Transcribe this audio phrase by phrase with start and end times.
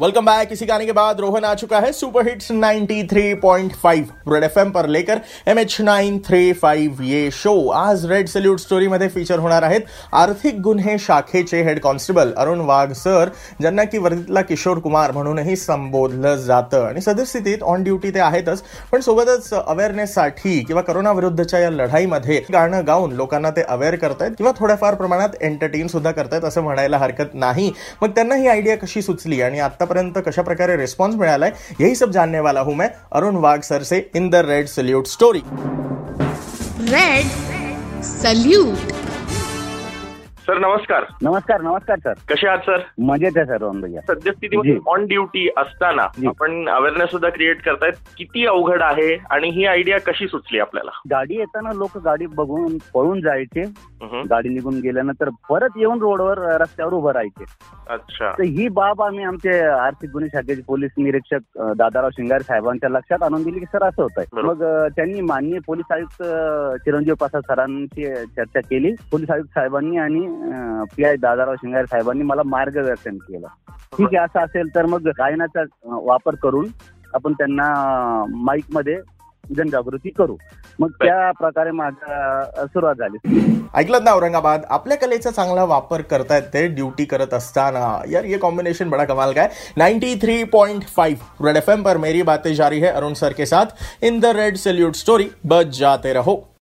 [0.00, 4.70] Welcome back इसी गाने के बाद रोहन आ चुका है सुपर हिट्स 93.5 रेड एफएम
[4.70, 9.62] पर लेकर M H nine three five ये शो आज रेड सल्यूट स्टोरीमध्ये फीचर होणार
[9.62, 9.80] आहेत
[10.12, 13.28] आर्थिक गुन्हे शाखेचे head constable Arun Wagh sir
[13.60, 16.86] ज्यांना की वर्दीतला किशोर कुमार म्हणूनही संबोधलं जातं.
[16.86, 18.62] आणि सदस्थितीत ऑन ड्युटी ते आहेतच
[18.92, 24.52] पण सोबतच अवेअरनेससाठी किंवा करोना विरुद्धच्या या लढाईमध्ये गाणं गाऊन लोकांना ते अवेअर करतायत किंवा
[24.58, 27.72] थोड्याफार प्रमाणात एंटरटेन सुद्धा करतायत असं म्हणायला हरकत नाही.
[28.02, 29.42] मग त्यांना ही आयडिया कशी सुचली?
[29.42, 33.60] आणि आता आतापर्यंत कशा प्रकारे रिस्पॉन्स मिळालाय यही सब जानने वाला हूं मैं Arun Wagh
[33.60, 35.42] sir say in the red salute story
[36.90, 37.26] red
[38.02, 38.92] salute.
[40.40, 41.04] Sir नमस्कार.
[41.22, 42.12] नमस्कार नमस्कार सर.
[42.28, 42.78] कसे आहात सर?
[42.98, 44.00] मजेत आहे सर रोहन भैया.
[44.00, 44.78] सद्यस्थितीमध्ये जी.
[44.86, 46.02] ऑन ड्युटी असताना.
[46.28, 47.92] आपण अवेअरनेस सुद्धा क्रिएट करतायत.
[48.16, 50.90] किती अवघड आहे आणि ही आयडिया कशी सुचली आपल्याला?
[51.10, 53.64] गाडी येताना लोक गाडी बघून पळून जायचे.
[54.30, 57.44] गाडी निघून गेल्यानंतर परत येऊन रोडवर रस्त्यावर उभं राहायचे.
[57.88, 58.30] अच्छा.
[58.38, 63.42] तर ही बाब आम्ही आमचे आर्थिक गुन्हे शाखेचे पोलीस निरीक्षक दादाराव शिंगारे साहेबांच्या लक्षात आणून
[63.42, 64.42] दिली की सर असं होत आहे.
[64.42, 64.62] मग
[64.96, 66.22] त्यांनी माननीय पोलीस आयुक्त
[66.84, 68.94] चिरंजीव प्रसाद सरांची चर्चा केली.
[69.12, 70.26] पोलीस आयुक्त साहेबांनी आणि
[70.96, 73.46] पी आय दादाराव शिंगारे साहेबांनी मला मार्गदर्शन केलं.
[73.92, 76.66] ठीक आहे असं असेल तर मग गायनाचा वापर करून
[77.14, 77.64] आपण त्यांना
[78.36, 78.96] माईकमध्ये
[79.50, 80.36] जनजागृती करू.
[80.80, 83.18] मग त्या प्रकारे माझा सुरुवात झाली.
[83.74, 84.64] ऐकलं ना औरंगाबाद?
[84.70, 88.02] आपल्या कलेचा चांगला वापर करतायत ते ड्युटी करत असताना.
[88.08, 92.92] यार ये कॉम्बिनेशन बड़ा कमाल का है 93.5 रेड एफएम पर मेरी बातें जारी है
[92.92, 93.66] अरुण सर के साथ.
[94.04, 96.49] In the red salute story बच जाते रहो.